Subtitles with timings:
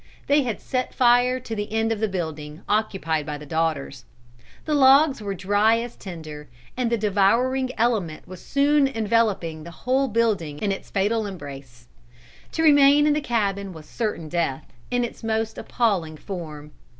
[0.25, 4.03] They had set fire to the end of the building occupied by the daughters.
[4.65, 10.07] The logs were dry as tinder, and the devouring element was soon enveloping the whole
[10.07, 11.87] building in its fatal embrace.
[12.53, 16.71] To remain in the cabin was certain death, in its most appalling form.